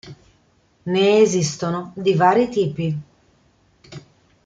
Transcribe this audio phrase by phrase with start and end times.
[0.87, 2.99] Ne esistono di vari tipi.